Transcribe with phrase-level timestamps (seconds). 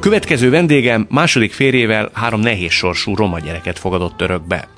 [0.00, 4.68] Következő vendégem második férjével három nehéz sorsú roma gyereket fogadott örökbe.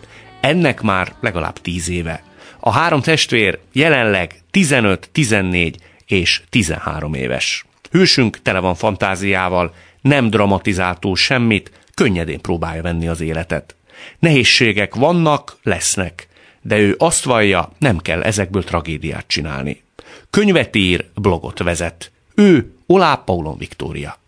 [0.40, 2.22] Ennek már legalább tíz éve.
[2.60, 7.64] A három testvér jelenleg 15, 14 és 13 éves.
[7.90, 13.76] Hősünk tele van fantáziával, nem dramatizál túl semmit, könnyedén próbálja venni az életet.
[14.18, 16.28] Nehézségek vannak, lesznek,
[16.62, 19.82] de ő azt vallja, nem kell ezekből tragédiát csinálni.
[20.30, 22.12] Könyvet ír, blogot vezet.
[22.34, 24.20] Ő Olá Paulon Viktória.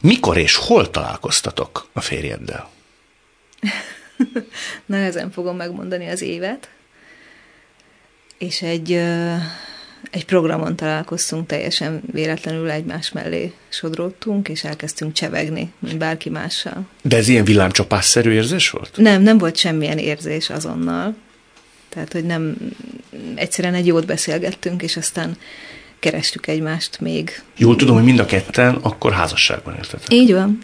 [0.00, 2.70] Mikor és hol találkoztatok a férjeddel?
[4.86, 6.70] Nehezen fogom megmondani az évet.
[8.38, 8.92] És egy,
[10.10, 16.86] egy programon találkoztunk, teljesen véletlenül egymás mellé sodródtunk, és elkezdtünk csevegni, mint bárki mással.
[17.02, 18.96] De ez ilyen villámcsapásszerű érzés volt?
[18.96, 21.16] Nem, nem volt semmilyen érzés azonnal.
[21.88, 22.56] Tehát, hogy nem,
[23.34, 25.36] egyszerűen egy jót beszélgettünk, és aztán
[26.00, 27.42] kerestük egymást még.
[27.56, 30.12] Jól tudom, hogy mind a ketten akkor házasságban éltetek.
[30.12, 30.58] Így van.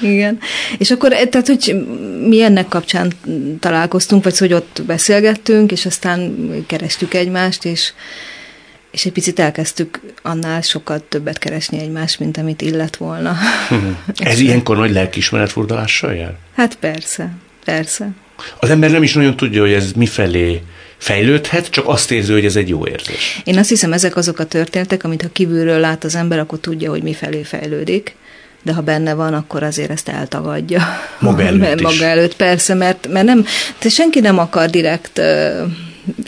[0.00, 0.38] Igen.
[0.78, 1.86] És akkor, eh, tehát, hogy
[2.26, 3.12] mi ennek kapcsán
[3.60, 7.92] találkoztunk, vagy hogy ott beszélgettünk, és aztán kerestük egymást, és,
[8.90, 13.36] és egy picit elkezdtük annál sokkal többet keresni egymást, mint amit illet volna.
[14.16, 16.34] Ez ilyenkor nagy lelkismeretfordulással jár?
[16.54, 17.32] Hát persze,
[17.64, 18.10] persze.
[18.60, 20.62] Az ember nem is nagyon tudja, hogy ez mifelé
[20.98, 23.40] fejlődhet, csak azt érzi, hogy ez egy jó érzés.
[23.44, 26.90] Én azt hiszem, ezek azok a történetek, amit ha kívülről lát az ember, akkor tudja,
[26.90, 28.16] hogy mifelé fejlődik
[28.62, 30.82] de ha benne van, akkor azért ezt eltagadja.
[31.18, 33.44] Maga előtt Maga előtt, persze, mert, mert nem,
[33.78, 35.70] te senki nem akar direkt uh,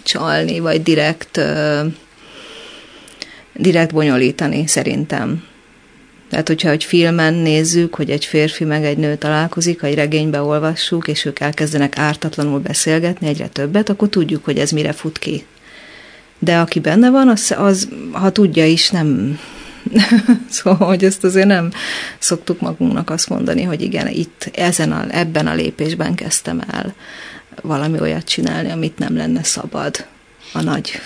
[0.02, 1.92] csalni, vagy direkt uh,
[3.52, 5.44] direkt bonyolítani, szerintem.
[6.30, 10.42] Tehát, hogyha egy filmen nézzük, hogy egy férfi meg egy nő találkozik, ha egy regénybe
[10.42, 15.44] olvassuk, és ők elkezdenek ártatlanul beszélgetni egyre többet, akkor tudjuk, hogy ez mire fut ki.
[16.38, 19.38] De aki benne van, az, az ha tudja is, nem,
[20.48, 21.70] szóval, hogy ezt azért nem
[22.18, 26.94] szoktuk magunknak azt mondani, hogy igen, itt ezen a, ebben a lépésben kezdtem el
[27.62, 30.06] valami olyat csinálni, amit nem lenne szabad
[30.52, 31.00] a nagy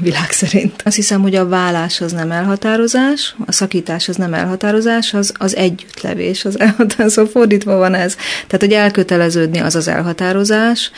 [0.00, 0.82] világ szerint.
[0.84, 5.56] Azt hiszem, hogy a vállás az nem elhatározás, a szakítás az nem elhatározás, az, az
[5.56, 8.14] együttlevés, az elhatározás, szóval fordítva van ez.
[8.46, 10.90] Tehát, hogy elköteleződni az az elhatározás,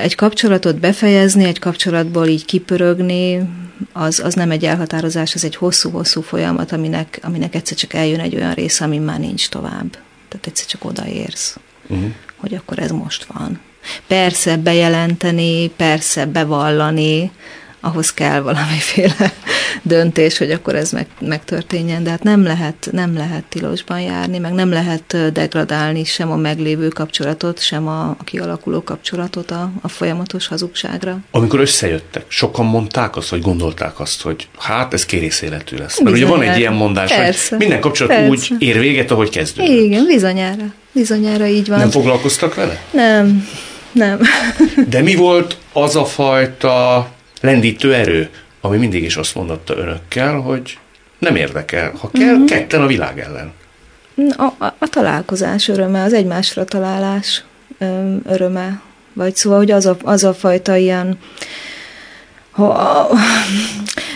[0.00, 3.48] egy kapcsolatot befejezni, egy kapcsolatból így kipörögni,
[3.92, 8.34] az, az nem egy elhatározás, az egy hosszú-hosszú folyamat, aminek, aminek egyszer csak eljön egy
[8.34, 9.90] olyan része, ami már nincs tovább.
[10.28, 11.58] Tehát egyszer csak odaérsz,
[11.88, 12.10] uh-huh.
[12.36, 13.60] hogy akkor ez most van.
[14.06, 17.30] Persze bejelenteni, persze bevallani,
[17.84, 19.32] ahhoz kell valamiféle
[19.82, 24.52] döntés, hogy akkor ez meg, megtörténjen, de hát nem lehet, nem lehet tilosban járni, meg
[24.52, 30.46] nem lehet degradálni sem a meglévő kapcsolatot, sem a, a kialakuló kapcsolatot a, a folyamatos
[30.46, 31.18] hazugságra.
[31.30, 36.00] Amikor összejöttek, sokan mondták azt, hogy gondolták azt, hogy hát ez kérész életű lesz.
[36.00, 36.34] Mert bizonyára.
[36.34, 38.28] ugye van egy ilyen mondás, persze, hogy minden kapcsolat persze.
[38.28, 39.70] úgy ér véget, ahogy kezdődött.
[39.70, 40.64] Igen, bizonyára.
[40.92, 41.78] Bizonyára így van.
[41.78, 42.82] Nem foglalkoztak vele?
[42.90, 43.48] Nem,
[43.94, 44.20] nem.
[44.88, 47.08] De mi volt az a fajta
[47.40, 48.28] lendítő erő,
[48.60, 50.78] ami mindig is azt mondotta önökkel, hogy
[51.18, 52.48] nem érdekel, ha kell, uh-huh.
[52.48, 53.52] ketten a világ ellen.
[54.36, 57.44] A, a, a találkozás öröme, az egymásra találás
[58.26, 58.80] öröme,
[59.12, 61.18] vagy szóval, hogy az a, az a fajta ilyen,
[62.50, 63.08] ha,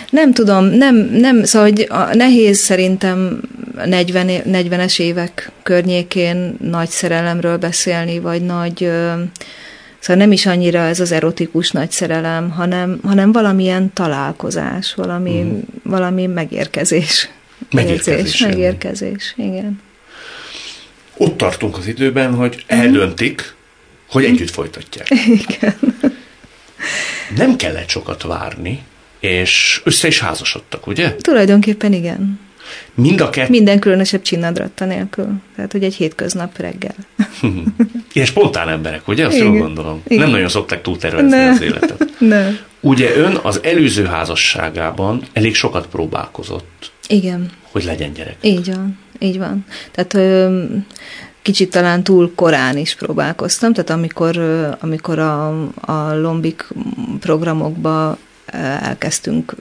[0.09, 3.41] nem tudom, nem, nem, szóval, hogy a, nehéz szerintem
[3.85, 8.91] 40, 40-es évek környékén nagy szerelemről beszélni, vagy nagy
[9.99, 15.59] Szóval nem is annyira ez az erotikus nagy szerelem, hanem, hanem valamilyen találkozás, valami, mm.
[15.83, 17.29] valami megérkezés.
[17.71, 18.39] Megérkezés.
[18.39, 19.81] megérkezés, igen.
[21.17, 23.55] Ott tartunk az időben, hogy eldöntik,
[24.09, 25.09] hogy együtt folytatják.
[25.47, 25.75] Igen.
[27.35, 28.83] Nem kellett sokat várni,
[29.19, 31.15] és össze is házasodtak, ugye?
[31.15, 32.39] Tulajdonképpen igen.
[32.93, 33.49] Mind a kettő...
[33.49, 35.27] Minden különösebb csinnadratta nélkül.
[35.55, 36.95] Tehát, hogy egy hétköznap reggel.
[38.13, 39.25] Ilyen spontán emberek, ugye?
[39.25, 40.01] Azt jól gondolom.
[40.07, 40.23] Igen.
[40.23, 41.49] Nem nagyon szokták túltervezni ne.
[41.49, 42.07] az életet.
[42.19, 42.49] Ne.
[42.79, 46.91] Ugye ön az előző házasságában elég sokat próbálkozott.
[47.07, 47.49] Igen.
[47.71, 48.35] Hogy legyen gyerek.
[48.41, 48.97] Így van.
[49.19, 49.65] Így van.
[49.91, 50.63] Tehát ö,
[51.41, 54.37] kicsit talán túl korán is próbálkoztam, tehát amikor,
[54.79, 56.67] amikor a, a Lombik
[57.19, 58.17] programokba
[58.81, 59.55] elkezdtünk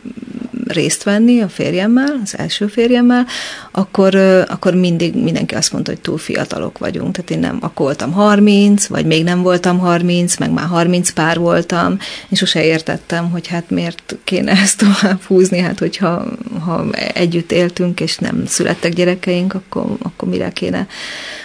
[0.69, 3.26] részt venni a férjemmel, az első férjemmel,
[3.70, 4.15] akkor,
[4.49, 7.12] akkor mindig mindenki azt mondta, hogy túl fiatalok vagyunk.
[7.12, 11.38] Tehát én nem, akkor voltam 30, vagy még nem voltam 30, meg már 30 pár
[11.38, 11.99] voltam,
[12.29, 16.25] és sose értettem, hogy hát miért kéne ezt tovább húzni, hát hogyha
[16.65, 20.87] ha együtt éltünk, és nem születtek gyerekeink, akkor, akkor mire kéne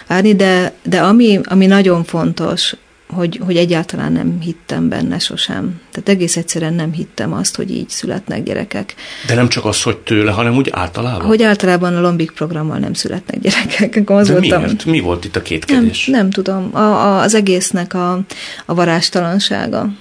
[0.06, 2.76] várni, de, de ami, ami nagyon fontos,
[3.14, 5.80] hogy, hogy egyáltalán nem hittem benne sosem.
[5.92, 8.94] Tehát egész egyszerűen nem hittem azt, hogy így születnek gyerekek.
[9.26, 11.26] De nem csak az, hogy tőle, hanem úgy általában?
[11.26, 14.10] Hogy általában a Lombik programmal nem születnek gyerekek.
[14.10, 14.84] Az De voltam, miért?
[14.84, 16.06] Mi volt itt a kétkedés?
[16.06, 16.70] Nem, nem tudom.
[16.72, 18.20] A, a, az egésznek a,
[18.64, 19.92] a varástalansága.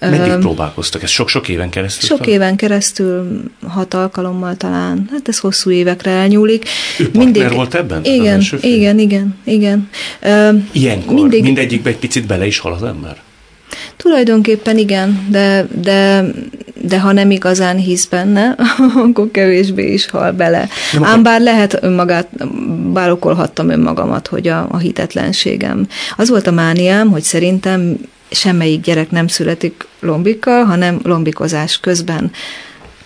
[0.00, 1.02] Meddig próbálkoztak?
[1.02, 2.08] Ez sok-sok éven keresztül?
[2.08, 5.08] Sok éven keresztül, hat alkalommal talán.
[5.10, 6.68] Hát ez hosszú évekre elnyúlik.
[6.98, 8.04] Ő mindig volt ebben?
[8.04, 9.88] Igen, igen, igen, igen.
[10.72, 13.16] Ilyenkor mindig, mindegyikbe egy picit bele is hal az ember?
[13.96, 16.24] Tulajdonképpen igen, de, de,
[16.82, 18.56] de ha nem igazán hisz benne,
[19.06, 20.68] akkor kevésbé is hal bele.
[20.92, 22.28] Nem Ám bár lehet önmagát,
[22.92, 25.86] bár okolhattam önmagamat, hogy a, a hitetlenségem.
[26.16, 27.96] Az volt a mániám, hogy szerintem
[28.30, 32.30] semmelyik gyerek nem születik lombikkal, hanem lombikozás közben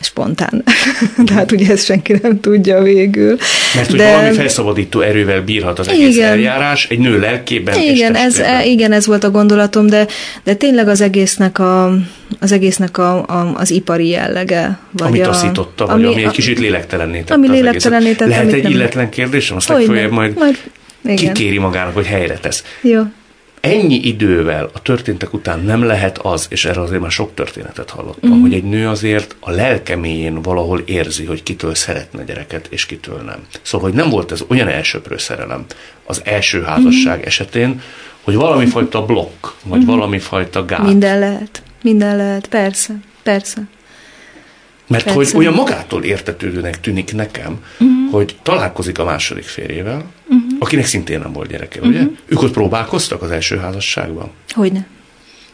[0.04, 0.64] spontán.
[1.26, 3.36] Tehát ugye ezt senki nem tudja végül.
[3.74, 4.12] Mert hogy De...
[4.16, 6.28] valami felszabadító erővel bírhat az egész igen.
[6.28, 10.06] eljárás, egy nő lelkében igen, ez, e, igen, ez volt a gondolatom, de,
[10.44, 11.94] de tényleg az egésznek a,
[12.40, 14.78] az egésznek a, a, az ipari jellege.
[14.90, 18.30] Vagy ami taszította, vagy ami, ami egy kicsit lélektelenné tette Ami lélektelenné tette.
[18.30, 19.56] Lehet egy illetlen kérdésem?
[19.56, 20.58] Azt legfeljebb majd, majd
[21.04, 21.34] igen.
[21.34, 22.64] kikéri magának, hogy helyre tesz.
[22.80, 23.02] Jó
[23.62, 28.30] ennyi idővel a történtek után nem lehet az, és erre azért már sok történetet hallottam,
[28.30, 28.40] mm.
[28.40, 33.46] hogy egy nő azért a lelkeméjén valahol érzi, hogy kitől szeretne gyereket, és kitől nem.
[33.62, 35.64] Szóval, hogy nem volt ez olyan elsőprő szerelem
[36.06, 37.24] az első házasság mm.
[37.24, 37.80] esetén,
[38.22, 39.86] hogy valami fajta blokk, vagy mm.
[39.86, 40.82] valami fajta gát.
[40.86, 43.62] Minden lehet, minden lehet, persze, persze.
[44.86, 45.18] Mert Persze.
[45.18, 48.10] hogy olyan magától értetődőnek tűnik nekem, uh-huh.
[48.10, 50.41] hogy találkozik a második férjével, uh-huh.
[50.62, 51.94] Akinek szintén nem volt gyereke, uh-huh.
[51.94, 52.06] ugye?
[52.26, 54.30] Ők ott próbálkoztak az első házasságban?
[54.48, 54.86] Hogyne.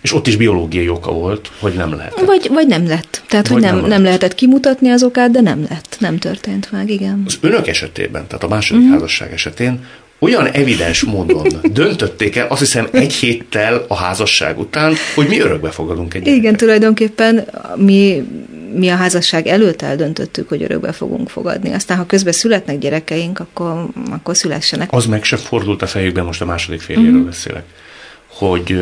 [0.01, 2.25] És ott is biológiai oka volt, hogy nem lehetett.
[2.25, 3.23] Vagy, vagy nem lett.
[3.29, 5.97] Tehát, vagy hogy nem, nem, nem lehetett kimutatni az okát, de nem lett.
[6.01, 7.23] Nem történt meg, igen.
[7.27, 8.99] Az önök esetében, tehát a második uh-huh.
[8.99, 9.85] házasság esetén
[10.19, 15.71] olyan evidens módon döntötték el, azt hiszem egy héttel a házasság után, hogy mi örökbe
[15.71, 18.25] fogadunk egy Igen, tulajdonképpen mi,
[18.75, 21.73] mi a házasság előtt eldöntöttük, hogy örökbe fogunk fogadni.
[21.73, 24.89] Aztán, ha közben születnek gyerekeink, akkor, akkor szülessenek.
[24.93, 27.25] Az meg se fordult a fejükben, most a második férjéről mm-hmm.
[27.25, 27.65] beszélek,
[28.27, 28.81] hogy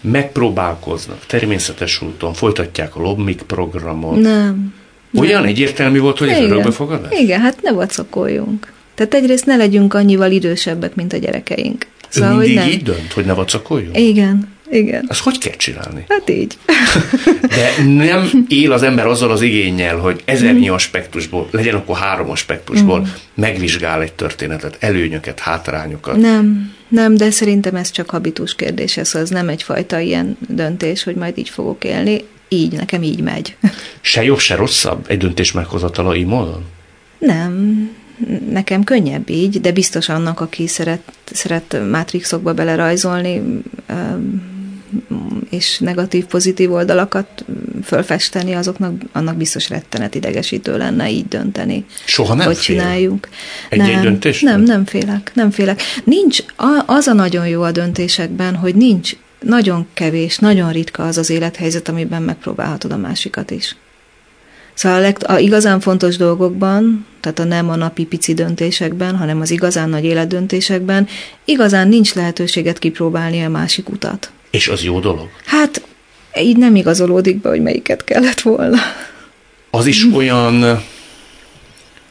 [0.00, 4.20] megpróbálkoznak természetes úton, folytatják a Lobbmik programot.
[4.20, 4.74] Nem.
[5.14, 5.50] Olyan nem.
[5.50, 7.18] egyértelmű volt, hogy ez örökbefogadás?
[7.18, 8.72] Igen, hát ne vacakoljunk.
[8.98, 11.86] Tehát egyrészt ne legyünk annyival idősebbek, mint a gyerekeink.
[12.08, 12.72] Szóval, mindig hogy nem.
[12.72, 13.94] így dönt, hogy ne vacakoljon?
[13.94, 15.06] Igen, igen.
[15.08, 16.04] Ezt hogy kell csinálni?
[16.08, 16.58] Hát így.
[17.56, 20.72] De nem él az ember azzal az igényel, hogy ezernyi mm.
[20.72, 23.04] aspektusból, legyen akkor három aspektusból, mm.
[23.34, 26.16] megvizsgál egy történetet, előnyöket, hátrányokat.
[26.16, 31.14] Nem, nem, de szerintem ez csak habitus kérdés, ez az nem egyfajta ilyen döntés, hogy
[31.14, 32.24] majd így fogok élni.
[32.48, 33.56] Így, nekem így megy.
[34.00, 36.64] Se jobb, se rosszabb egy döntés meghozatala így módon?
[37.18, 37.90] Nem,
[38.50, 43.62] nekem könnyebb így, de biztos annak, aki szeret, szeret mátrixokba belerajzolni,
[45.50, 47.44] és negatív-pozitív oldalakat
[47.84, 51.84] fölfesteni, azoknak annak biztos rettenet idegesítő lenne így dönteni.
[52.04, 52.76] Soha nem hogy fél.
[52.76, 53.28] csináljuk.
[53.68, 54.40] Egy-egy nem, döntés?
[54.40, 55.82] Nem, nem félek, nem félek.
[56.04, 56.38] Nincs,
[56.86, 61.88] az a nagyon jó a döntésekben, hogy nincs nagyon kevés, nagyon ritka az az élethelyzet,
[61.88, 63.76] amiben megpróbálhatod a másikat is.
[64.78, 69.88] Szóval a, igazán fontos dolgokban, tehát a nem a napi pici döntésekben, hanem az igazán
[69.88, 71.08] nagy életdöntésekben,
[71.44, 74.30] igazán nincs lehetőséget kipróbálni a másik utat.
[74.50, 75.28] És az jó dolog?
[75.44, 75.82] Hát
[76.40, 78.78] így nem igazolódik be, hogy melyiket kellett volna.
[79.70, 80.82] Az is olyan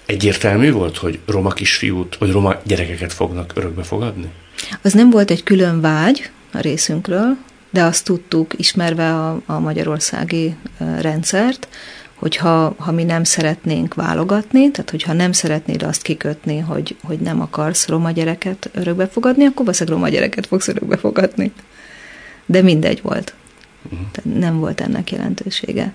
[0.06, 4.28] egyértelmű volt, hogy roma kisfiút, vagy roma gyerekeket fognak örökbe fogadni?
[4.82, 7.38] Az nem volt egy külön vágy a részünkről,
[7.70, 10.56] de azt tudtuk, ismerve a, a magyarországi
[11.02, 11.68] rendszert,
[12.20, 17.42] hogyha ha mi nem szeretnénk válogatni, tehát hogyha nem szeretnéd azt kikötni, hogy, hogy nem
[17.42, 21.52] akarsz roma gyereket örökbe fogadni, akkor valószínűleg roma gyereket fogsz örökbe fogadni.
[22.46, 23.34] De mindegy volt.
[23.84, 24.00] Uh-huh.
[24.12, 25.94] Tehát nem volt ennek jelentősége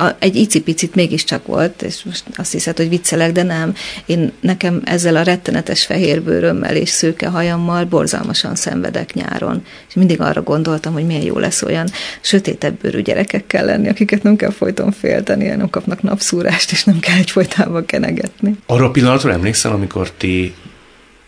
[0.00, 3.74] a, egy icipicit mégiscsak volt, és most azt hiszed, hogy viccelek, de nem.
[4.06, 9.64] Én nekem ezzel a rettenetes fehérbőrömmel és szőke hajammal borzalmasan szenvedek nyáron.
[9.88, 11.88] És mindig arra gondoltam, hogy milyen jó lesz olyan
[12.20, 17.16] sötétebb bőrű gyerekekkel lenni, akiket nem kell folyton félteni, nem kapnak napszúrást, és nem kell
[17.16, 18.56] egyfolytában kenegetni.
[18.66, 20.54] Arra a pillanatra emlékszel, amikor ti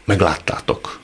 [0.05, 1.01] megláttátok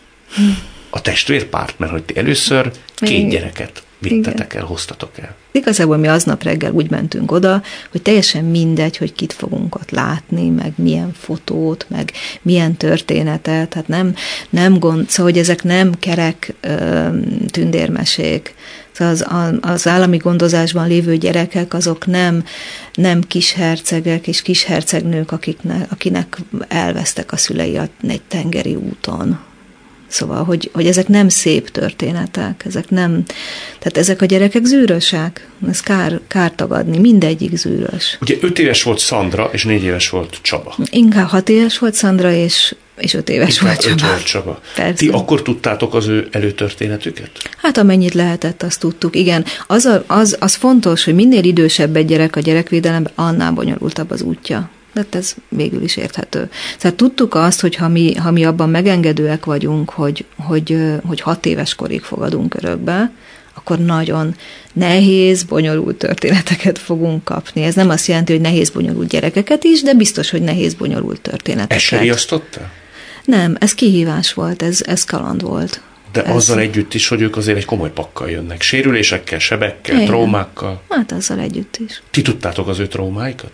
[0.91, 3.29] a testvérpárt, mert hogy ti először két Igen.
[3.29, 4.63] gyereket vittetek Igen.
[4.63, 5.35] el, hoztatok el.
[5.53, 10.49] Igazából mi aznap reggel úgy mentünk oda, hogy teljesen mindegy, hogy kit fogunk ott látni,
[10.49, 12.13] meg milyen fotót, meg
[12.43, 14.15] milyen történetet, hát nem,
[14.51, 17.09] nem gond, szóval, hogy ezek nem kerek ö,
[17.51, 18.55] tündérmesék.
[18.93, 19.27] Szóval az,
[19.61, 22.45] az állami gondozásban lévő gyerekek, azok nem,
[22.95, 26.39] nem kishercegek és kishercegnők, akiknek, akinek
[26.69, 29.39] elvesztek a szülei egy tengeri úton
[30.07, 33.23] Szóval, hogy, hogy ezek nem szép történetek, ezek nem,
[33.79, 38.19] tehát ezek a gyerekek zűrösek, ez kár, kár tagadni, mindegyik zűrös.
[38.21, 40.77] Ugye öt éves volt Szandra, és négy éves volt Csaba.
[40.91, 44.13] Inkább hat éves volt Szandra, és, és öt éves Inkább volt Csaba.
[44.15, 44.61] Öt Csaba.
[44.75, 44.95] Persze.
[44.95, 47.31] Ti akkor tudtátok az ő előtörténetüket?
[47.57, 49.45] Hát amennyit lehetett, azt tudtuk, igen.
[49.67, 54.23] Az, a, az, az fontos, hogy minél idősebb egy gyerek a gyerekvédelemben, annál bonyolultabb az
[54.23, 56.51] útja de hát ez végül is érthető.
[56.79, 60.77] Tehát tudtuk azt, hogy ha mi, ha mi abban megengedőek vagyunk, hogy, hogy,
[61.07, 63.13] hogy hat éves korig fogadunk örökbe,
[63.55, 64.35] akkor nagyon
[64.73, 67.63] nehéz, bonyolult történeteket fogunk kapni.
[67.63, 71.77] Ez nem azt jelenti, hogy nehéz, bonyolult gyerekeket is, de biztos, hogy nehéz, bonyolult történeteket.
[71.77, 72.71] Ez se riasztotta?
[73.25, 75.81] Nem, ez kihívás volt, ez, ez kaland volt.
[76.13, 76.35] De ez...
[76.35, 78.63] azzal együtt is, hogy ők azért egy komoly pakkal jönnek.
[78.63, 80.07] Sérülésekkel, sebekkel, Igen.
[80.07, 80.83] traumákkal.
[80.89, 82.03] Hát azzal együtt is.
[82.11, 83.51] Ti tudtátok az ő traumáikat?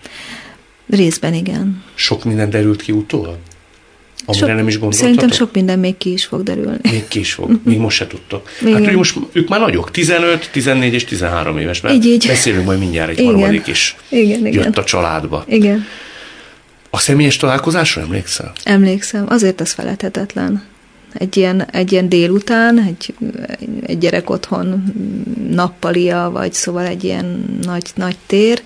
[0.91, 1.85] Részben igen.
[1.95, 3.37] Sok minden derült ki utólag?
[4.27, 5.15] Amire sok, nem is gondoltatok?
[5.15, 6.79] Szerintem sok minden még ki is fog derülni.
[6.83, 8.49] Még ki is fog, még most se tudtok.
[8.61, 8.75] Igen.
[8.75, 12.27] Hát hogy most ők már nagyok, 15, 14 és 13 éves, mert így, így.
[12.27, 13.35] beszélünk majd mindjárt egy igen.
[13.35, 13.97] harmadik is.
[14.09, 14.65] Igen, igen.
[14.65, 15.45] Jött a családba.
[15.49, 15.87] Igen.
[16.91, 18.53] A személyes találkozásra emlékszel?
[18.63, 20.63] Emlékszem, azért az feledhetetlen.
[21.13, 23.15] Egy ilyen, egy ilyen délután, egy,
[23.87, 24.85] egy gyerek otthon
[25.51, 28.63] nappalia, vagy szóval egy ilyen nagy, nagy tér,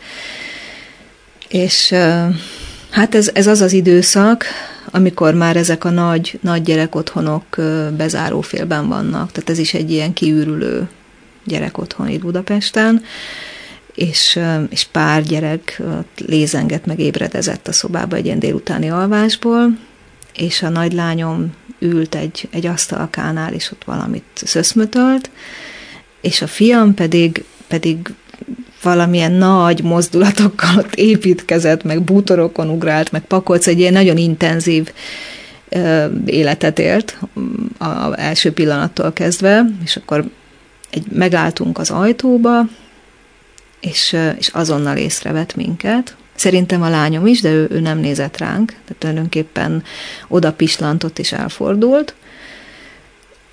[1.49, 1.95] és
[2.91, 4.45] hát ez, ez az az időszak,
[4.91, 7.57] amikor már ezek a nagy, nagy gyerek otthonok
[7.97, 10.89] bezárófélben vannak, tehát ez is egy ilyen kiürülő
[11.45, 13.03] gyerek otthon itt Budapesten,
[13.95, 15.83] és, és pár gyerek
[16.27, 19.79] lézenget meg ébredezett a szobába egy ilyen délutáni alvásból,
[20.35, 25.31] és a nagylányom ült egy, egy asztalkánál, és ott valamit szöszmötölt,
[26.21, 28.15] és a fiam pedig, pedig
[28.87, 34.93] valamilyen nagy mozdulatokkal ott építkezett, meg bútorokon ugrált, meg pakolc, egy ilyen nagyon intenzív
[36.27, 37.19] életet élt
[37.79, 40.25] a első pillanattól kezdve, és akkor
[40.91, 42.69] egy, megálltunk az ajtóba,
[43.81, 46.17] és, és azonnal észrevett minket.
[46.35, 49.83] Szerintem a lányom is, de ő, ő nem nézett ránk, tehát tulajdonképpen
[50.29, 52.15] oda pislantott és elfordult.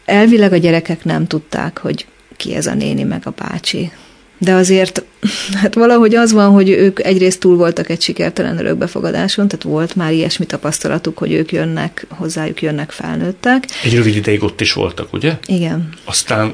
[0.05, 2.05] Elvileg a gyerekek nem tudták, hogy
[2.37, 3.91] ki ez a néni meg a bácsi
[4.37, 5.03] de azért
[5.61, 10.11] hát valahogy az van, hogy ők egyrészt túl voltak egy sikertelen örökbefogadáson, tehát volt már
[10.11, 13.65] ilyesmi tapasztalatuk, hogy ők jönnek, hozzájuk jönnek felnőttek.
[13.83, 15.37] Egy rövid ideig ott is voltak, ugye?
[15.45, 15.89] Igen.
[16.03, 16.53] Aztán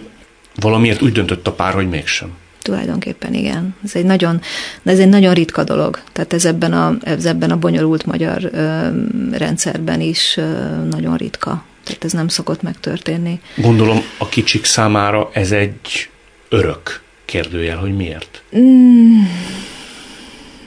[0.56, 2.32] valamiért úgy döntött a pár, hogy mégsem.
[2.62, 3.76] Tulajdonképpen igen.
[3.84, 4.42] Ez egy nagyon,
[4.84, 6.00] ez egy nagyon ritka dolog.
[6.12, 8.88] Tehát ez ebben a, ez ebben a bonyolult magyar ö,
[9.32, 10.44] rendszerben is ö,
[10.90, 11.64] nagyon ritka.
[11.84, 13.40] Tehát ez nem szokott megtörténni.
[13.56, 16.10] Gondolom a kicsik számára ez egy
[16.50, 18.42] örök Kérdőjel, hogy miért?
[18.58, 19.22] Mm,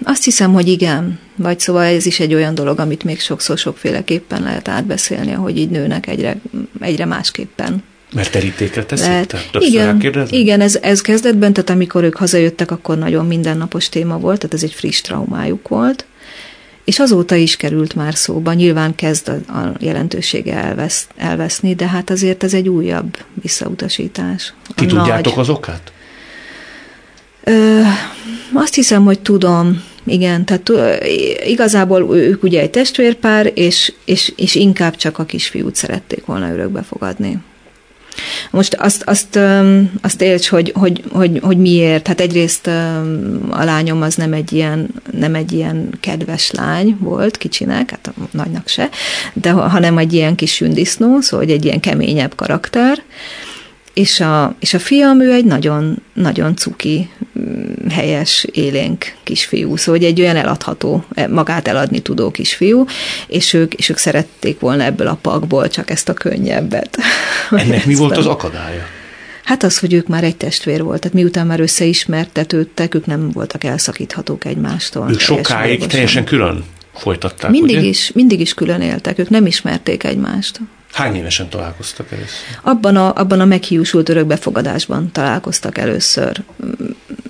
[0.03, 1.19] azt hiszem, hogy igen.
[1.37, 5.71] Vagy szóval ez is egy olyan dolog, amit még sokszor sokféleképpen lehet átbeszélni, ahogy így
[5.71, 6.37] nőnek egyre,
[6.81, 7.83] egyre másképpen.
[8.13, 9.07] Mert terítékre teszik?
[9.07, 9.37] Lehet.
[9.59, 10.01] igen,
[10.31, 14.63] igen ez, ez kezdetben, tehát amikor ők hazajöttek, akkor nagyon mindennapos téma volt, tehát ez
[14.63, 16.07] egy friss traumájuk volt.
[16.85, 22.11] És azóta is került már szóba, nyilván kezd a, a jelentősége elvesz, elveszni, de hát
[22.11, 24.55] azért ez egy újabb visszautasítás.
[24.75, 25.45] Ti tudjátok nagy...
[25.45, 25.93] az okát?
[27.45, 27.81] Ö,
[28.53, 30.73] azt hiszem, hogy tudom, igen, tehát
[31.47, 36.83] igazából ők ugye egy testvérpár, és, és, és inkább csak a kisfiút szerették volna örökbe
[36.83, 37.39] fogadni.
[38.51, 39.39] Most azt, azt,
[40.03, 42.07] azt érts, hogy, hogy, hogy, hogy miért.
[42.07, 42.67] Hát egyrészt
[43.51, 48.13] a lányom az nem egy, ilyen, nem egy ilyen kedves lány volt kicsinek, hát a
[48.31, 48.89] nagynak se,
[49.33, 53.03] de hanem egy ilyen kis sündisznó, szóval egy ilyen keményebb karakter.
[53.95, 60.01] És a, és a fiam, ő egy nagyon, nagyon cuki, mm, helyes, élénk kisfiú, szóval
[60.03, 62.85] egy olyan eladható, e, magát eladni tudó kisfiú,
[63.27, 66.99] és ők, és ők szerették volna ebből a pakból csak ezt a könnyebbet.
[67.51, 68.83] Ennek mi volt az akadálya?
[69.45, 73.65] Hát az, hogy ők már egy testvér volt, tehát miután már összeismertetődtek, ők nem voltak
[73.65, 75.11] elszakíthatók egymástól.
[75.11, 77.87] Ők sokáig teljesen külön folytatták, mindig ugye?
[77.87, 80.61] is, mindig is külön éltek, ők nem ismerték egymást.
[80.93, 82.59] Hány évesen találkoztak először?
[82.63, 86.43] Abban a, abban a meghiúsult örökbefogadásban találkoztak először,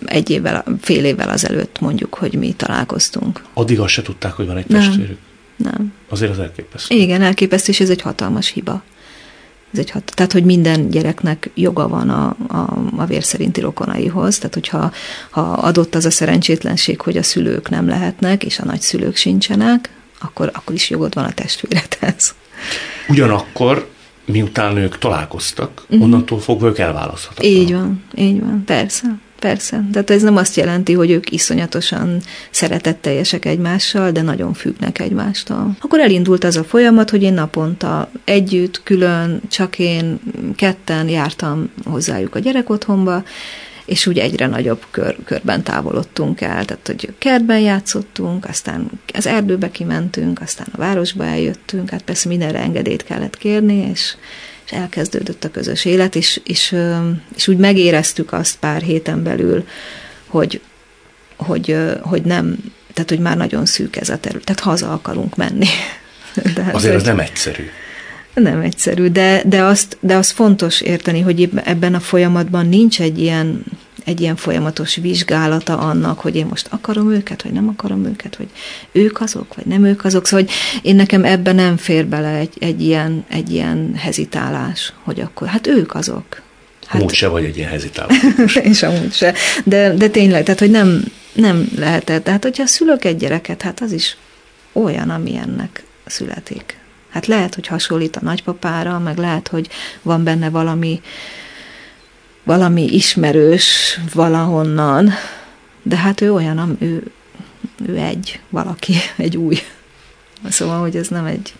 [0.05, 3.45] egy évvel, fél évvel azelőtt mondjuk, hogy mi találkoztunk.
[3.53, 5.19] Addig azt se tudták, hogy van egy testvérük?
[5.57, 5.73] Nem.
[5.77, 5.93] nem.
[6.09, 6.95] Azért az elképesztő.
[6.95, 8.83] Igen, elképesztő, és ez egy hatalmas hiba.
[9.73, 14.37] Ez egy hat, tehát, hogy minden gyereknek joga van a, a, a vér szerinti rokonaihoz,
[14.37, 14.93] tehát hogyha
[15.31, 19.91] ha adott az a szerencsétlenség, hogy a szülők nem lehetnek, és a nagyszülők sincsenek,
[20.21, 22.35] akkor, akkor is jogod van a testvéredhez.
[23.09, 23.91] Ugyanakkor,
[24.25, 26.03] miután ők találkoztak, uh-huh.
[26.03, 27.59] onnantól fogva ők elválaszthatatlanok.
[27.59, 29.19] Így van, így van, persze.
[29.39, 29.85] persze.
[29.93, 35.77] Tehát ez nem azt jelenti, hogy ők iszonyatosan szeretetteljesek egymással, de nagyon függnek egymástól.
[35.81, 40.21] Akkor elindult az a folyamat, hogy én naponta együtt, külön, csak én,
[40.57, 43.23] ketten jártam hozzájuk a gyerekotthonba,
[43.85, 49.71] és úgy egyre nagyobb kör, körben távolodtunk el, tehát hogy kertben játszottunk, aztán az erdőbe
[49.71, 54.15] kimentünk, aztán a városba eljöttünk, hát persze mindenre engedélyt kellett kérni, és,
[54.65, 56.77] és elkezdődött a közös élet, és, és,
[57.37, 59.67] és úgy megéreztük azt pár héten belül,
[60.27, 60.61] hogy,
[61.37, 62.57] hogy, hogy nem,
[62.95, 65.67] tehát hogy már nagyon szűk ez a terület, tehát haza akarunk menni.
[66.55, 67.71] De hát, Azért ez nem egyszerű.
[68.35, 73.19] Nem egyszerű, de, de, azt, de azt fontos érteni, hogy ebben a folyamatban nincs egy
[73.19, 73.65] ilyen,
[74.05, 78.49] egy ilyen folyamatos vizsgálata annak, hogy én most akarom őket, vagy nem akarom őket, hogy
[78.93, 80.27] ők azok, vagy nem ők azok.
[80.27, 85.21] Szóval hogy én nekem ebben nem fér bele egy, egy, ilyen, egy ilyen hezitálás, hogy
[85.21, 86.43] akkor hát ők azok.
[86.87, 88.15] Hát, amúgy se vagy egy ilyen hezitáló.
[88.71, 89.35] és amúgy se.
[89.65, 92.25] De, de tényleg, tehát hogy nem, nem lehetett.
[92.25, 94.17] Tehát hogyha szülök egy gyereket, hát az is
[94.73, 96.82] olyan, ami ennek születik.
[97.13, 99.69] Hát lehet, hogy hasonlít a nagypapára, meg lehet, hogy
[100.03, 101.01] van benne valami,
[102.43, 105.11] valami ismerős valahonnan,
[105.83, 107.11] de hát ő olyan, ő,
[107.87, 109.59] ő egy, valaki, egy új.
[110.49, 111.55] Szóval, hogy ez nem egy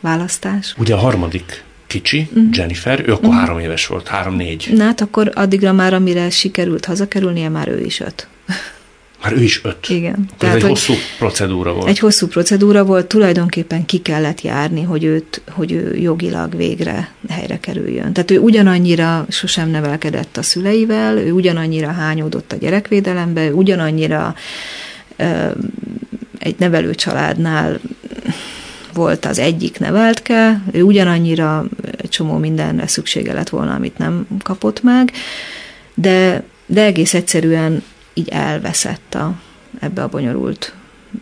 [0.00, 0.74] választás.
[0.78, 2.48] Ugye a harmadik kicsi, mm.
[2.52, 3.36] Jennifer, ő akkor mm.
[3.36, 4.68] három éves volt, három-négy.
[4.72, 8.28] Na hát akkor addigra már, amire sikerült hazakerülnie, már ő is öt.
[9.22, 9.88] Már ő is öt.
[9.88, 10.28] Igen.
[10.38, 11.88] Tehát, ez egy hosszú procedúra volt.
[11.88, 17.60] Egy hosszú procedúra volt, tulajdonképpen ki kellett járni, hogy, őt, hogy ő jogilag végre helyre
[17.60, 18.12] kerüljön.
[18.12, 24.34] Tehát ő ugyanannyira sosem nevelkedett a szüleivel, ő ugyanannyira hányódott a gyerekvédelembe, ő ugyanannyira
[25.16, 25.50] ö,
[26.38, 27.80] egy nevelő családnál
[28.92, 31.64] volt az egyik neveltke, ő ugyanannyira
[31.96, 35.12] egy csomó mindenre szüksége lett volna, amit nem kapott meg,
[35.94, 37.82] de, de egész egyszerűen
[38.18, 39.34] így elveszett a,
[39.80, 40.72] ebbe a bonyolult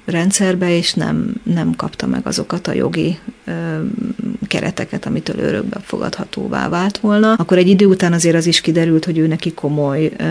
[0.05, 3.53] rendszerbe, és nem, nem kapta meg azokat a jogi ö,
[4.47, 7.33] kereteket, amitől örökbe fogadhatóvá vált volna.
[7.33, 10.25] Akkor egy idő után azért az is kiderült, hogy ő neki komoly ö,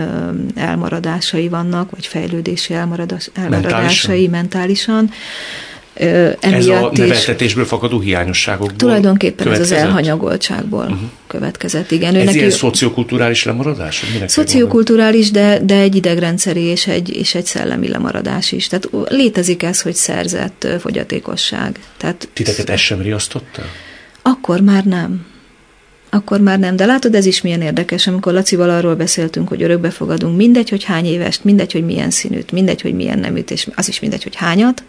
[0.54, 4.94] elmaradásai vannak, vagy fejlődési elmaradás, elmaradásai mentálisan.
[4.94, 5.10] mentálisan
[6.40, 10.98] ez a neveltetésből fakadó hiányosságokból Tulajdonképpen ez az elhanyagoltságból uh-huh.
[11.26, 12.14] következett, igen.
[12.14, 14.04] Ez ilyen szociokulturális lemaradás?
[14.26, 18.68] Szociokulturális, de, de egy idegrendszeri és egy, és egy szellemi lemaradás is.
[18.68, 21.78] Tehát létezik ez, hogy szerzett fogyatékosság.
[21.96, 23.62] Tehát, Titeket ez sem riasztotta?
[24.22, 25.26] Akkor már nem
[26.16, 26.76] akkor már nem.
[26.76, 30.84] De látod, ez is milyen érdekes, amikor Lacival arról beszéltünk, hogy örökbe fogadunk, mindegy, hogy
[30.84, 34.34] hány évest, mindegy, hogy milyen színűt, mindegy, hogy milyen neműt, és az is mindegy, hogy
[34.34, 34.82] hányat,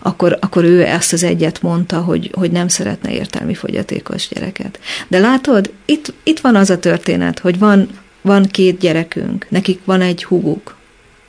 [0.00, 4.78] akkor, akkor ő ezt az egyet mondta, hogy, hogy nem szeretne értelmi fogyatékos gyereket.
[5.08, 7.88] De látod, itt, itt van az a történet, hogy van,
[8.20, 10.76] van két gyerekünk, nekik van egy huguk,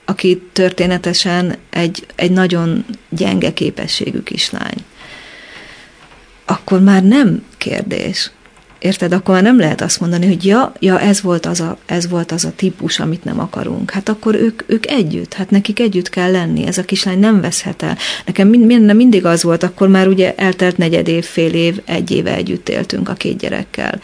[0.06, 4.86] aki történetesen egy, egy nagyon gyenge képességű kislány.
[6.46, 8.32] Akkor már nem kérdés,
[8.82, 9.12] Érted?
[9.12, 12.32] Akkor már nem lehet azt mondani, hogy ja, ja ez, volt az a, ez volt
[12.32, 13.92] az a típus, amit nem akarunk.
[13.92, 17.84] Hát akkor ők, ők együtt, hát nekik együtt kell lenni, ez a kislány nem veszhet
[17.84, 17.98] el.
[18.26, 22.36] Nekem mind, mindig az volt, akkor már ugye eltelt negyed év, fél év, egy éve
[22.36, 24.00] együtt éltünk a két gyerekkel.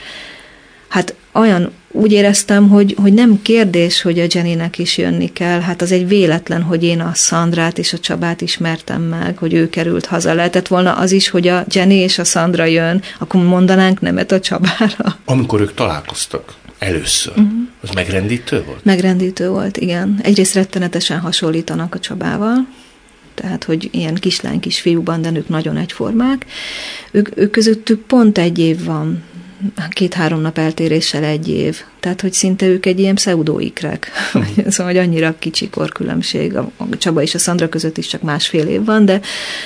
[0.88, 5.60] Hát olyan úgy éreztem, hogy, hogy nem kérdés, hogy a Jennynek is jönni kell.
[5.60, 9.70] Hát az egy véletlen, hogy én a Szandrát és a Csabát ismertem meg, hogy ő
[9.70, 10.34] került haza.
[10.34, 14.40] Lehetett volna az is, hogy a Jenny és a Szandra jön, akkor mondanánk nemet a
[14.40, 15.18] Csabára.
[15.26, 17.52] Amikor ők találkoztak először, uh-huh.
[17.82, 18.86] az megrendítő volt?
[18.86, 20.20] Megrendítő volt, igen.
[20.24, 22.68] Egyrészt rettenetesen hasonlítanak a Csabával,
[23.34, 26.46] tehát hogy ilyen kislány kisfiúban, de ők nagyon egyformák.
[27.12, 29.24] Ők, ők közöttük pont egy év van,
[29.90, 31.82] két-három nap eltéréssel egy év.
[32.00, 34.12] Tehát, hogy szinte ők egy ilyen pseudoikrek.
[34.68, 36.56] szóval, hogy annyira kicsi korkülönbség.
[36.56, 39.22] A Csaba és a Szandra között is csak másfél év van, de,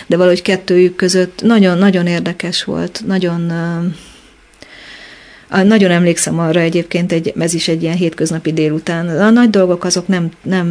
[0.07, 3.03] de valahogy kettőjük között nagyon-nagyon érdekes volt.
[3.05, 3.53] Nagyon
[5.63, 9.07] nagyon emlékszem arra egyébként, egy, ez is egy ilyen hétköznapi délután.
[9.07, 10.67] A nagy dolgok azok nem, nem,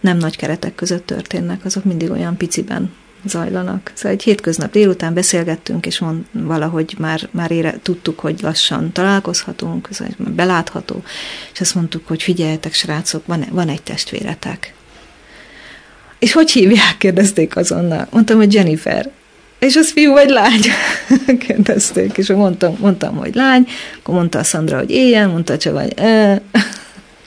[0.00, 2.90] nem nagy keretek között történnek, azok mindig olyan piciben
[3.24, 3.92] zajlanak.
[3.94, 9.88] Szóval egy hétköznap délután beszélgettünk, és mond, valahogy már, már ére, tudtuk, hogy lassan találkozhatunk,
[9.90, 11.02] szóval belátható,
[11.52, 14.74] és azt mondtuk, hogy figyeljetek, srácok, van, van egy testvéretek.
[16.18, 16.96] És hogy hívják?
[16.98, 18.06] kérdezték azonnal.
[18.10, 19.10] Mondtam, hogy Jennifer.
[19.58, 20.60] És az fiú vagy lány?
[21.46, 23.66] kérdezték, és mondtam, mondtam, hogy lány,
[23.98, 25.94] akkor mondta a Szandra, hogy éjjel, mondta Csaba, hogy.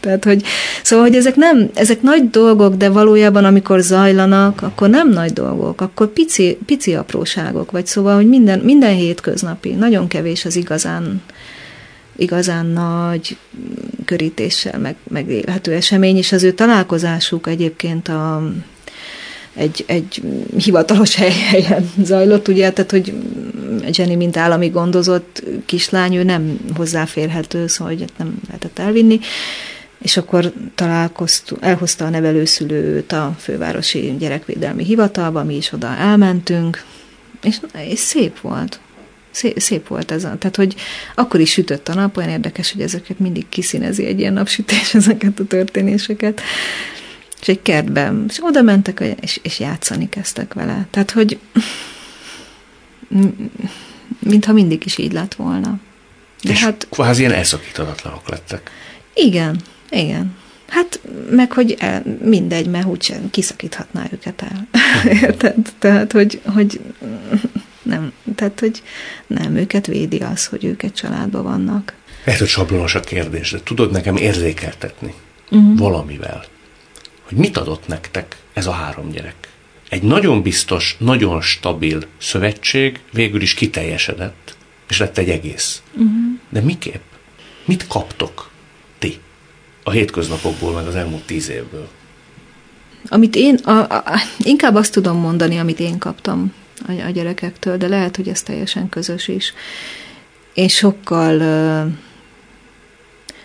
[0.04, 0.44] Tehát, hogy,
[0.84, 5.82] szóval, hogy ezek nem, ezek nagy dolgok, de valójában, amikor zajlanak, akkor nem nagy dolgok,
[5.82, 7.86] akkor pici, pici apróságok, vagy.
[7.86, 11.22] Szóval, hogy minden, minden hétköznapi, nagyon kevés az igazán,
[12.16, 13.38] igazán nagy
[14.06, 18.52] körítéssel meg, megélhető esemény, és az ő találkozásuk egyébként a,
[19.54, 20.22] egy, egy
[20.58, 21.16] hivatalos
[21.52, 23.14] helyen zajlott, ugye, tehát, hogy
[23.92, 29.20] Jenny, mint állami gondozott kislány, ő nem hozzáférhető, szóval hogy nem lehetett elvinni,
[30.04, 36.84] és akkor találkoztunk, elhozta a nevelőszülőt a fővárosi gyerekvédelmi hivatalba, mi is oda elmentünk,
[37.44, 38.80] és, és szép volt.
[39.32, 40.24] Szép, szép volt ez.
[40.24, 40.76] A, tehát, hogy
[41.16, 45.40] akkor is sütött a nap, olyan érdekes, hogy ezeket mindig kiszínezi egy ilyen napsütés, ezeket
[45.40, 46.42] a történéseket.
[47.42, 50.88] És egy kertben, és oda mentek, és, és játszani kezdtek vele.
[50.90, 51.40] Tehát, hogy
[54.20, 55.80] mintha mindig is így lett volna.
[56.42, 58.72] De és hát, kvázi ilyen elszakítatatlanok lettek.
[59.14, 59.62] Igen,
[59.94, 60.36] igen.
[60.68, 64.68] Hát, meg hogy el, mindegy, mert úgyse kiszakíthatná őket el.
[65.22, 65.74] Érted?
[65.80, 66.80] Tehát, hogy, hogy
[67.82, 68.84] nem, tehát, hogy
[69.28, 71.94] nem, őket védi az, hogy ők egy családban vannak.
[72.24, 75.14] Ez hogy sablonos a kérdés, de tudod nekem érzékeltetni
[75.52, 75.78] uh-huh.
[75.78, 76.46] valamivel,
[77.24, 79.36] hogy mit adott nektek ez a három gyerek?
[79.90, 84.56] Egy nagyon biztos, nagyon stabil szövetség végül is kiteljesedett,
[84.90, 85.82] és lett egy egész.
[85.92, 86.10] Uh-huh.
[86.50, 87.02] De miképp?
[87.66, 88.50] Mit kaptok
[89.00, 89.20] ti
[89.84, 91.88] a hétköznapokból, meg az elmúlt tíz évből?
[93.08, 94.04] Amit én, a, a,
[94.40, 96.54] inkább azt tudom mondani, amit én kaptam
[96.88, 99.54] a, a gyerekektől, de lehet, hogy ez teljesen közös is.
[100.54, 101.42] Én sokkal,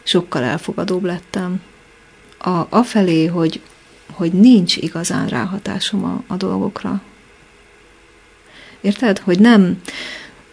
[0.03, 1.63] sokkal elfogadóbb lettem.
[2.39, 3.61] A, afelé, hogy,
[4.13, 7.03] hogy nincs igazán ráhatásom a, a dolgokra.
[8.81, 9.19] Érted?
[9.19, 9.81] Hogy nem,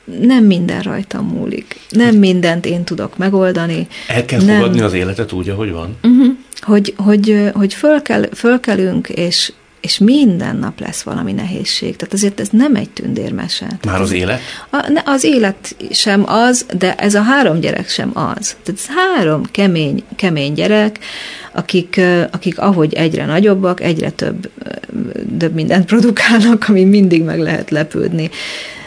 [0.06, 1.80] nem minden rajtam múlik.
[1.90, 3.88] Nem mindent én tudok megoldani.
[4.08, 5.98] El kell nem, fogadni az életet úgy, ahogy van?
[6.04, 11.96] Uh-huh, hogy, hogy, hogy föl kell, fölkelünk, és, és minden nap lesz valami nehézség.
[11.96, 13.68] Tehát azért ez nem egy tündérmese.
[13.86, 14.40] Már az élet?
[14.70, 18.56] A, ne, az élet sem az, de ez a három gyerek sem az.
[18.64, 21.00] Tehát ez három kemény, kemény gyerek,
[21.52, 24.52] akik, akik ahogy egyre nagyobbak, egyre több,
[25.38, 28.30] több mindent produkálnak, ami mindig meg lehet lepődni.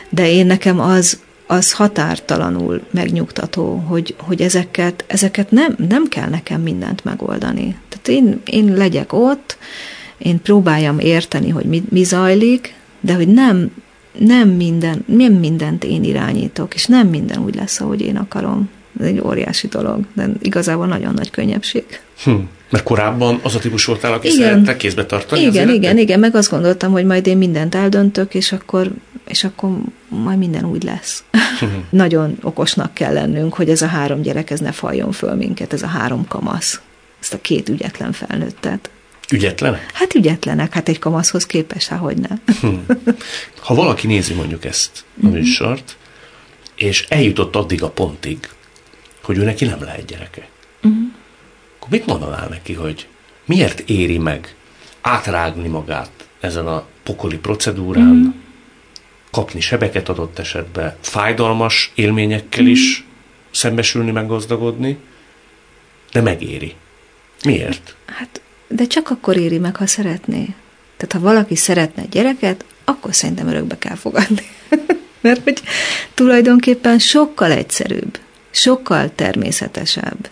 [0.08, 6.60] De én nekem az, az határtalanul megnyugtató, hogy, hogy ezeket, ezeket nem, nem kell nekem
[6.60, 7.76] mindent megoldani.
[7.88, 9.58] Tehát én, én legyek ott,
[10.18, 13.70] én próbáljam érteni, hogy mi, mi zajlik, de hogy nem,
[14.18, 18.70] nem, minden, nem mindent én irányítok, és nem minden úgy lesz, ahogy én akarom.
[19.00, 21.84] Ez egy óriási dolog, de igazából nagyon nagy könnyebbség.
[22.24, 22.30] Hm.
[22.70, 24.38] Mert korábban az a típus voltál, aki igen.
[24.40, 28.52] szerette kézbe tartani Igen, igen, igen, meg azt gondoltam, hogy majd én mindent eldöntök, és
[28.52, 28.90] akkor,
[29.28, 29.70] és akkor
[30.08, 31.24] majd minden úgy lesz.
[31.90, 35.82] Nagyon okosnak kell lennünk, hogy ez a három gyerek, ez ne faljon föl minket, ez
[35.82, 36.80] a három kamasz,
[37.20, 38.90] ezt a két ügyetlen felnőttet.
[39.30, 39.90] Ügyetlenek?
[39.92, 42.54] Hát ügyetlenek, hát egy kamaszhoz képes, hogy ne.
[42.60, 42.74] Hm.
[43.60, 45.32] Ha valaki nézi mondjuk ezt a mhm.
[45.32, 45.96] műsort,
[46.74, 48.48] és eljutott addig a pontig,
[49.22, 50.48] hogy ő neki nem lehet gyereke,
[50.82, 51.02] uh-huh.
[51.76, 53.08] akkor mit mondanál neki, hogy
[53.44, 54.54] miért éri meg
[55.00, 56.10] átrágni magát
[56.40, 58.34] ezen a pokoli procedúrán, uh-huh.
[59.30, 63.04] Kapni sebeket adott esetben, fájdalmas élményekkel is
[63.50, 64.98] szembesülni, meggazdagodni,
[66.12, 66.74] de megéri.
[67.44, 67.94] Miért?
[68.06, 70.54] Hát de csak akkor éri meg, ha szeretné.
[70.96, 74.42] Tehát ha valaki szeretne gyereket, akkor szerintem örökbe kell fogadni.
[75.20, 75.62] Mert hogy
[76.14, 78.18] tulajdonképpen sokkal egyszerűbb,
[78.50, 80.30] sokkal természetesebb.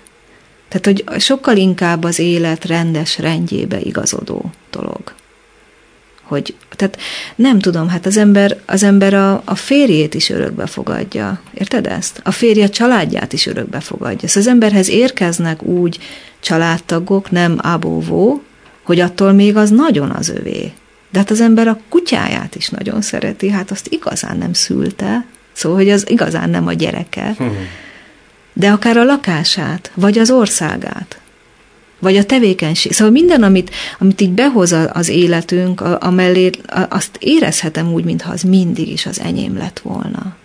[0.69, 5.15] Tehát, hogy sokkal inkább az élet rendes rendjébe igazodó dolog
[6.27, 6.99] hogy, tehát
[7.35, 11.41] nem tudom, hát az ember, az ember a, a férjét is örökbe fogadja.
[11.55, 12.21] Érted ezt?
[12.25, 14.29] A férje családját is örökbe fogadja.
[14.29, 15.99] Szóval az emberhez érkeznek úgy
[16.41, 18.43] családtagok, nem abóvó,
[18.83, 20.73] hogy attól még az nagyon az övé.
[21.11, 25.79] De hát az ember a kutyáját is nagyon szereti, hát azt igazán nem szülte, szóval,
[25.79, 27.57] hogy az igazán nem a gyereke, hmm.
[28.53, 31.21] de akár a lakását, vagy az országát
[31.99, 32.93] vagy a tevékenység.
[32.93, 36.51] Szóval minden, amit, amit így behoz az életünk, a, a mellé,
[36.89, 40.37] azt érezhetem úgy, mintha az mindig is az enyém lett volna.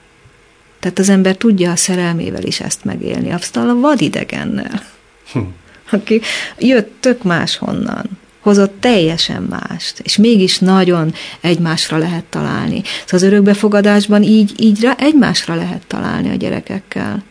[0.79, 4.83] Tehát az ember tudja a szerelmével is ezt megélni, aztán a vadidegennel,
[5.31, 5.39] hm.
[5.91, 6.21] aki
[6.59, 8.09] jött tök máshonnan,
[8.39, 12.81] hozott teljesen mást, és mégis nagyon egymásra lehet találni.
[12.83, 17.23] Szóval az örökbefogadásban így, így rá egymásra lehet találni a gyerekekkel.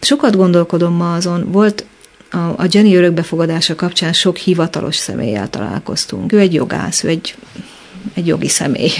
[0.00, 1.84] Sokat gondolkodom ma azon, volt
[2.30, 6.32] a, Jenny örökbefogadása kapcsán sok hivatalos személlyel találkoztunk.
[6.32, 7.34] Ő egy jogász, ő egy,
[8.14, 8.92] egy jogi személy.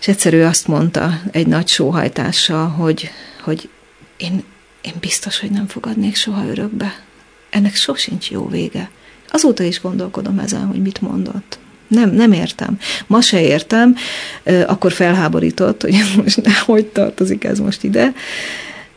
[0.00, 3.10] És egyszerű azt mondta egy nagy sóhajtással, hogy,
[3.42, 3.68] hogy
[4.16, 4.44] én,
[4.80, 7.02] én biztos, hogy nem fogadnék soha örökbe.
[7.50, 8.90] Ennek sosincs jó vége.
[9.30, 11.58] Azóta is gondolkodom ezen, hogy mit mondott.
[11.88, 12.78] Nem, nem értem.
[13.06, 13.96] Ma se értem,
[14.66, 18.12] akkor felháborított, hogy most hogy tartozik ez most ide,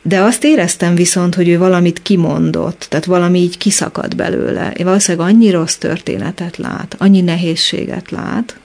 [0.03, 4.71] De azt éreztem viszont, hogy ő valamit kimondott, tehát valami így kiszakad belőle.
[4.71, 8.59] Én valószínűleg annyi rossz történetet lát, annyi nehézséget lát,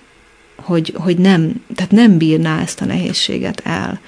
[0.57, 4.01] hogy, hogy nem, tehát nem bírná ezt a nehézséget el.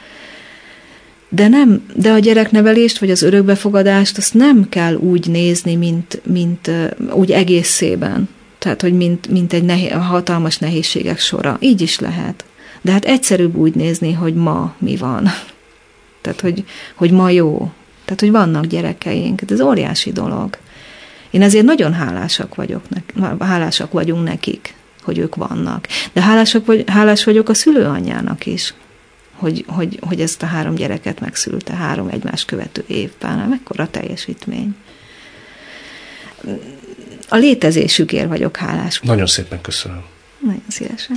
[1.28, 6.70] De, nem, de a gyereknevelést, vagy az örökbefogadást, azt nem kell úgy nézni, mint, mint
[7.12, 8.28] úgy egészében.
[8.58, 11.56] Tehát, hogy mint, mint egy nehéz, hatalmas nehézségek sora.
[11.60, 12.44] Így is lehet.
[12.82, 15.28] De hát egyszerűbb úgy nézni, hogy ma mi van.
[16.28, 16.64] Tehát, hogy,
[16.94, 17.70] hogy ma jó.
[18.04, 19.50] Tehát, hogy vannak gyerekeink.
[19.50, 20.58] Ez óriási dolog.
[21.30, 22.82] Én ezért nagyon hálásak, vagyok,
[23.40, 25.88] hálásak vagyunk nekik, hogy ők vannak.
[26.12, 28.74] De hálásak vagy, hálás vagyok a szülőanyjának is,
[29.32, 33.38] hogy, hogy, hogy ezt a három gyereket megszülte három egymás követő évben.
[33.48, 34.74] Mekkora teljesítmény.
[37.28, 39.00] A létezésükért vagyok hálás.
[39.00, 40.02] Nagyon szépen köszönöm.
[40.38, 41.16] Nagyon szívesen.